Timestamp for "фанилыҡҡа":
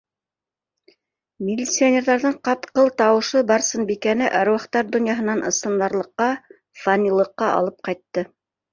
6.83-7.57